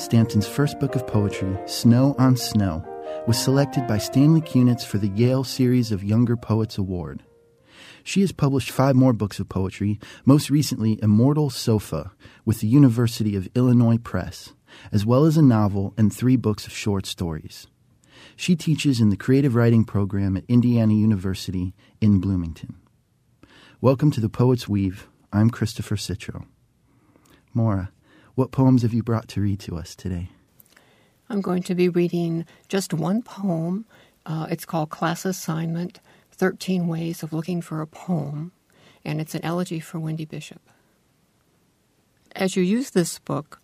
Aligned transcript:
Stanton's 0.00 0.48
first 0.48 0.80
book 0.80 0.96
of 0.96 1.06
poetry, 1.06 1.58
Snow 1.66 2.16
on 2.18 2.34
Snow, 2.34 2.82
was 3.26 3.38
selected 3.38 3.86
by 3.86 3.98
Stanley 3.98 4.40
Kunitz 4.40 4.82
for 4.82 4.96
the 4.96 5.08
Yale 5.08 5.44
Series 5.44 5.92
of 5.92 6.02
Younger 6.02 6.38
Poets 6.38 6.78
Award. 6.78 7.22
She 8.02 8.22
has 8.22 8.32
published 8.32 8.70
five 8.70 8.96
more 8.96 9.12
books 9.12 9.38
of 9.40 9.50
poetry, 9.50 10.00
most 10.24 10.48
recently 10.48 10.98
Immortal 11.02 11.50
Sofa 11.50 12.12
with 12.46 12.60
the 12.60 12.66
University 12.66 13.36
of 13.36 13.50
Illinois 13.54 13.98
Press, 13.98 14.54
as 14.90 15.04
well 15.04 15.26
as 15.26 15.36
a 15.36 15.42
novel 15.42 15.92
and 15.98 16.10
three 16.10 16.36
books 16.36 16.66
of 16.66 16.72
short 16.72 17.04
stories. 17.04 17.66
She 18.36 18.56
teaches 18.56 19.02
in 19.02 19.10
the 19.10 19.18
creative 19.18 19.54
writing 19.54 19.84
program 19.84 20.34
at 20.34 20.44
Indiana 20.48 20.94
University 20.94 21.74
in 22.00 22.20
Bloomington. 22.20 22.76
Welcome 23.82 24.10
to 24.12 24.20
the 24.22 24.30
Poet's 24.30 24.66
Weave. 24.66 25.08
I'm 25.30 25.50
Christopher 25.50 25.96
Citro. 25.96 26.46
Maura, 27.52 27.92
what 28.40 28.52
poems 28.52 28.80
have 28.80 28.94
you 28.94 29.02
brought 29.02 29.28
to 29.28 29.38
read 29.42 29.60
to 29.60 29.76
us 29.76 29.94
today? 29.94 30.30
I'm 31.28 31.42
going 31.42 31.62
to 31.64 31.74
be 31.74 31.90
reading 31.90 32.46
just 32.68 32.94
one 32.94 33.20
poem. 33.20 33.84
Uh, 34.24 34.46
it's 34.48 34.64
called 34.64 34.88
Class 34.88 35.26
Assignment 35.26 36.00
13 36.32 36.88
Ways 36.88 37.22
of 37.22 37.34
Looking 37.34 37.60
for 37.60 37.82
a 37.82 37.86
Poem, 37.86 38.52
and 39.04 39.20
it's 39.20 39.34
an 39.34 39.44
elegy 39.44 39.78
for 39.78 40.00
Wendy 40.00 40.24
Bishop. 40.24 40.62
As 42.34 42.56
you 42.56 42.62
use 42.62 42.92
this 42.92 43.18
book, 43.18 43.60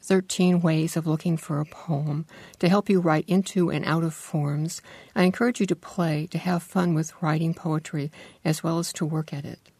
13 0.00 0.62
Ways 0.62 0.96
of 0.96 1.06
Looking 1.06 1.36
for 1.36 1.60
a 1.60 1.66
Poem, 1.66 2.24
to 2.60 2.70
help 2.70 2.88
you 2.88 3.00
write 3.00 3.28
into 3.28 3.70
and 3.70 3.84
out 3.84 4.04
of 4.04 4.14
forms, 4.14 4.80
I 5.14 5.24
encourage 5.24 5.60
you 5.60 5.66
to 5.66 5.76
play, 5.76 6.26
to 6.28 6.38
have 6.38 6.62
fun 6.62 6.94
with 6.94 7.12
writing 7.20 7.52
poetry, 7.52 8.10
as 8.42 8.62
well 8.62 8.78
as 8.78 8.90
to 8.94 9.04
work 9.04 9.34
at 9.34 9.44
it. 9.44 9.70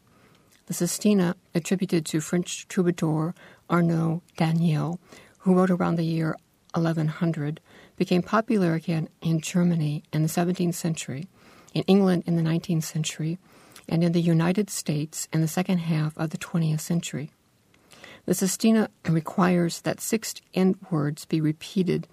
The 0.67 0.73
Sestina, 0.73 1.35
attributed 1.53 2.07
to 2.07 2.19
French 2.19 2.67
troubadour 2.67 3.35
Arnaut 3.69 4.23
Daniel, 4.35 4.99
who 5.39 5.53
wrote 5.53 5.69
around 5.69 5.95
the 5.95 6.03
year 6.03 6.35
1100, 6.73 7.61
became 7.97 8.23
popular 8.23 8.73
again 8.73 9.07
in 9.21 9.41
Germany 9.41 10.03
in 10.11 10.23
the 10.23 10.27
17th 10.27 10.73
century, 10.73 11.27
in 11.75 11.83
England 11.83 12.23
in 12.25 12.35
the 12.35 12.41
19th 12.41 12.83
century, 12.83 13.37
and 13.87 14.03
in 14.03 14.11
the 14.11 14.21
United 14.21 14.71
States 14.71 15.27
in 15.31 15.41
the 15.41 15.47
second 15.47 15.77
half 15.77 16.17
of 16.17 16.31
the 16.31 16.37
20th 16.39 16.79
century. 16.79 17.29
The 18.25 18.33
Sestina 18.33 18.89
requires 19.07 19.81
that 19.81 20.01
six 20.01 20.33
end 20.55 20.77
words 20.89 21.25
be 21.25 21.41
repeated 21.41 22.07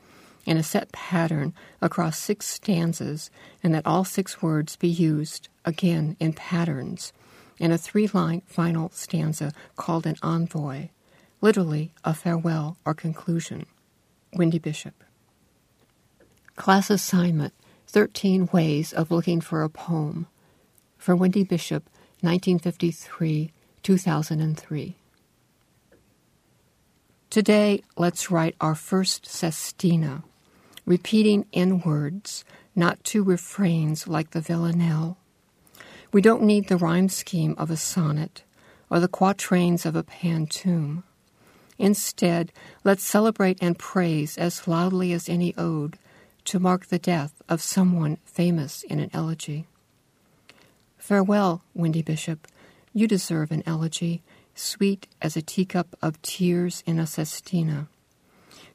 in 0.45 0.59
a 0.59 0.63
set 0.63 0.93
pattern 0.93 1.55
across 1.81 2.19
six 2.19 2.47
stanzas, 2.49 3.31
and 3.63 3.75
that 3.75 3.87
all 3.87 4.05
six 4.05 4.43
words 4.43 4.77
be 4.77 4.89
used 4.89 5.49
again 5.65 6.19
in 6.21 6.35
patterns 6.35 7.15
in 7.63 7.71
a 7.71 7.79
three 7.79 8.09
line 8.09 8.43
final 8.45 8.91
stanza 8.91 9.53
called 9.77 10.05
an 10.05 10.17
envoy, 10.21 10.89
literally 11.41 11.93
a 12.05 12.13
farewell 12.13 12.77
or 12.85 12.93
conclusion. 12.93 13.65
Wendy 14.35 14.59
Bishop. 14.59 15.05
Class 16.57 16.91
assignment 16.91 17.55
13 17.87 18.49
Ways 18.53 18.93
of 18.93 19.13
Looking 19.13 19.41
for 19.41 19.63
a 19.63 19.69
Poem. 19.69 20.27
For 20.99 21.15
Wendy 21.15 21.45
Bishop, 21.45 21.85
1953 22.21 23.53
2003. 23.85 24.97
Today, 27.31 27.83
let's 27.97 28.31
write 28.31 28.57
our 28.61 28.75
first 28.75 29.27
sestina, 29.27 30.25
repeating 30.85 31.47
in 31.53 31.81
words, 31.81 32.45
not 32.75 33.05
two 33.05 33.23
refrains 33.23 34.09
like 34.09 34.31
the 34.31 34.41
villanelle 34.41 35.17
we 36.13 36.21
don't 36.21 36.43
need 36.43 36.69
the 36.69 36.77
rhyme 36.77 37.09
scheme 37.09 37.55
of 37.59 37.71
a 37.71 37.77
sonnet 37.77 38.43
or 38.91 39.01
the 39.01 39.09
quatrains 39.09 39.87
of 39.87 39.97
a 39.97 40.03
pantoum. 40.03 41.03
Instead, 41.79 42.53
let's 42.85 43.03
celebrate 43.03 43.59
and 43.63 43.79
praise 43.79 44.37
as 44.37 44.69
loudly 44.69 45.13
as 45.13 45.29
any 45.29 45.55
ode 45.57 45.99
to 46.45 46.61
mark 46.61 46.87
the 46.87 46.99
death 46.99 47.43
of 47.49 47.63
someone 47.63 48.19
famous 48.25 48.83
in 48.83 49.01
an 49.01 49.11
elegy. 49.13 49.67
Farewell, 50.99 51.63
Wendy 51.75 52.03
Bishop. 52.03 52.47
You 52.93 53.09
deserve 53.09 53.51
an 53.51 53.63
elegy, 53.65 54.23
sweet 54.55 55.09
as 55.23 55.37
a 55.37 55.43
teacup 55.43 55.97
of 56.03 56.21
tears 56.21 56.83
in 56.87 56.99
a 56.99 57.07
sestina. 57.07 57.89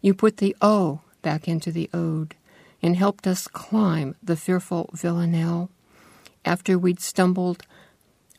You 0.02 0.14
put 0.14 0.38
the 0.38 0.56
O 0.62 1.02
back 1.22 1.48
into 1.48 1.72
the 1.72 1.90
ode 1.94 2.36
and 2.82 2.96
helped 2.96 3.28
us 3.28 3.48
climb 3.48 4.16
the 4.22 4.36
fearful 4.36 4.90
villanelle 4.94 5.70
after 6.48 6.80
we'd 6.80 7.02
stumbled 7.02 7.64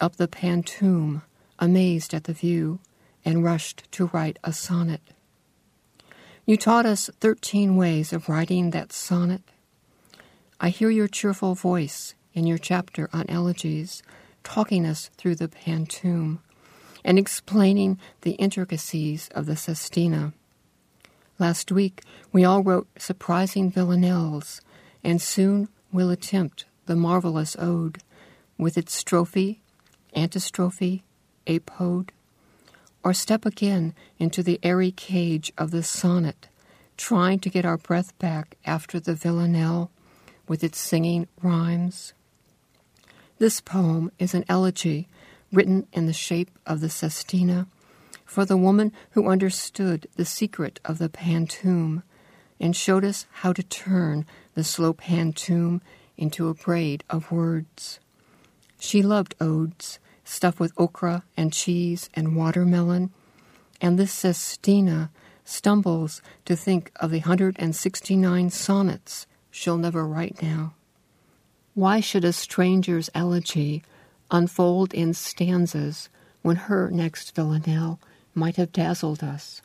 up 0.01 0.17
the 0.17 0.27
pantoum, 0.27 1.23
amazed 1.59 2.15
at 2.15 2.25
the 2.25 2.33
view, 2.33 2.81
and 3.25 3.45
rushed 3.45 3.91
to 3.93 4.07
write 4.07 4.39
a 4.43 4.53
sonnet. 4.53 5.03
You 6.47 6.57
taught 6.57 6.87
us 6.87 7.11
thirteen 7.21 7.77
ways 7.77 8.13
of 8.13 8.29
writing 8.29 8.71
that 8.71 8.93
sonnet. 8.93 9.43
I 10.59 10.71
hear 10.71 10.91
your 10.91 11.09
cheerful 11.09 11.55
voice 11.55 12.15
in 12.33 12.47
your 12.47 12.59
chapter 12.59 13.11
on 13.13 13.27
elegies, 13.29 14.03
talking 14.43 14.87
us 14.87 15.11
through 15.19 15.35
the 15.35 15.49
pantoum 15.49 16.39
and 17.05 17.19
explaining 17.19 17.99
the 18.23 18.33
intricacies 18.33 19.29
of 19.35 19.45
the 19.47 19.57
sestina. 19.57 20.33
Last 21.39 21.71
week, 21.71 22.03
we 22.33 22.45
all 22.45 22.63
wrote 22.63 22.89
surprising 22.99 23.71
villanelles, 23.71 24.61
and 25.05 25.21
soon 25.21 25.69
we'll 25.93 26.11
attempt 26.11 26.65
the 26.89 26.97
marvelous 26.97 27.55
ode, 27.59 27.99
with 28.57 28.79
its 28.79 29.05
strophe, 29.05 29.59
antistrophe, 30.17 31.03
epode, 31.47 32.09
or 33.05 33.13
step 33.13 33.45
again 33.45 33.95
into 34.19 34.43
the 34.43 34.59
airy 34.63 34.91
cage 34.91 35.53
of 35.59 35.71
the 35.71 35.83
sonnet, 35.83 36.49
trying 36.97 37.39
to 37.39 37.51
get 37.51 37.67
our 37.67 37.77
breath 37.77 38.19
back 38.19 38.57
after 38.65 38.99
the 38.99 39.15
villanelle 39.15 39.91
with 40.49 40.65
its 40.65 40.79
singing 40.79 41.29
rhymes. 41.43 42.15
This 43.39 43.61
poem 43.61 44.11
is 44.19 44.33
an 44.33 44.47
elegy 44.49 45.09
written 45.53 45.87
in 45.93 46.07
the 46.07 46.13
shape 46.15 46.51
of 46.67 46.81
the 46.81 46.89
sestina 46.89 47.67
for 48.25 48.47
the 48.47 48.57
woman 48.57 48.93
who 49.11 49.29
understood 49.29 50.09
the 50.17 50.25
secret 50.25 50.81
of 50.87 50.97
the 50.97 51.11
pantoum 51.11 52.03
and 52.59 52.75
showed 52.75 53.05
us 53.05 53.27
how 53.43 53.53
to 53.53 53.63
turn 53.63 54.25
the 54.55 54.65
slow 54.65 54.95
pantoum 54.95 55.83
into 56.19 56.49
a 56.49 56.55
braid 56.55 57.05
of 57.09 57.33
words. 57.33 58.01
She 58.79 59.03
loved 59.03 59.35
odes, 59.41 59.99
stuffed 60.25 60.61
with 60.61 60.73
okra 60.77 61.25
and 61.37 61.53
cheese 61.53 62.11
and 62.13 62.37
watermelon, 62.37 63.11
and 63.81 63.99
this 63.99 64.13
Sestina 64.13 65.11
stumbles 65.45 66.21
to 66.45 66.55
think 66.55 66.93
of 66.97 67.11
the 67.11 67.21
169 67.21 68.51
sonnets 68.51 69.27
she'll 69.51 69.79
never 69.79 70.07
write 70.07 70.43
now. 70.43 70.75
Why 71.75 72.01
should 72.01 72.25
a 72.25 72.33
stranger's 72.33 73.09
elegy 73.15 73.83
unfold 74.31 74.93
in 74.93 75.15
stanzas 75.15 76.09
when 76.43 76.57
her 76.57 76.91
next 76.91 77.35
villanelle 77.35 77.99
might 78.35 78.57
have 78.57 78.73
dazzled 78.73 79.23
us? 79.23 79.63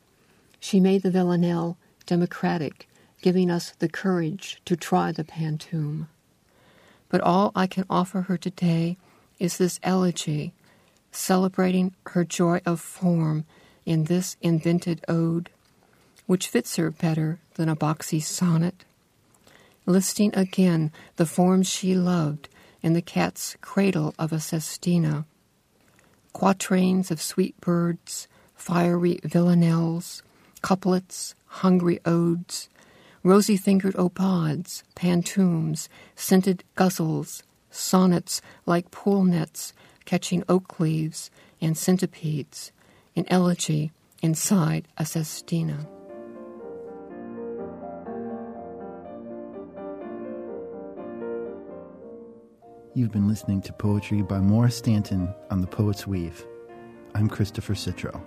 She 0.60 0.80
made 0.80 1.02
the 1.02 1.12
villanelle 1.12 1.78
democratic, 2.06 2.88
giving 3.22 3.52
us 3.52 3.74
the 3.80 3.90
courage 3.90 4.62
to 4.66 4.76
try 4.76 5.12
the 5.12 5.24
pantoum. 5.24 6.08
But 7.14 7.22
all 7.22 7.52
I 7.56 7.68
can 7.68 7.86
offer 7.92 8.22
her 8.22 8.38
today 8.38 8.98
is 9.38 9.60
this 9.60 9.80
elegy, 9.84 10.52
celebrating 11.12 11.94
her 12.08 12.24
joy 12.24 12.60
of 12.66 12.82
form 12.82 13.46
in 13.86 14.06
this 14.06 14.36
invented 14.42 15.06
ode, 15.08 15.52
which 16.26 16.48
fits 16.48 16.76
her 16.78 16.90
better 16.90 17.38
than 17.54 17.70
a 17.70 17.76
boxy 17.76 18.20
sonnet. 18.20 18.84
Listing 19.86 20.34
again 20.36 20.92
the 21.18 21.28
forms 21.28 21.70
she 21.70 21.94
loved 21.94 22.50
in 22.82 22.94
the 22.94 23.02
cat's 23.04 23.58
cradle 23.62 24.16
of 24.18 24.34
a 24.34 24.40
sestina, 24.40 25.26
quatrains 26.34 27.12
of 27.12 27.22
sweet 27.22 27.56
birds, 27.62 28.28
fiery 28.56 29.20
villanelles, 29.24 30.24
couplets, 30.64 31.36
hungry 31.46 32.00
odes, 32.08 32.70
rosy 33.24 33.56
fingered 33.56 33.96
epodes, 33.96 34.84
pantoums, 34.96 35.88
scented 36.16 36.64
ghazals, 36.76 37.42
sonnets 37.72 38.42
like 38.66 38.92
pool 38.92 39.24
nets 39.24 39.74
catching 40.06 40.44
oak 40.50 40.80
leaves 40.80 41.32
and 41.62 41.78
centipedes, 41.78 42.72
an 43.16 43.26
elegy 43.30 43.92
inside 44.22 44.88
a 44.98 45.06
sestina. 45.06 45.88
You've 52.96 53.12
been 53.12 53.28
listening 53.28 53.62
to 53.62 53.74
poetry 53.74 54.22
by 54.22 54.40
Maura 54.40 54.70
Stanton 54.70 55.34
on 55.50 55.62
The 55.62 55.68
Poet's 55.68 56.06
Weave. 56.06 56.46
I'm 57.16 57.28
Christopher 57.28 57.74
Citro. 57.74 58.22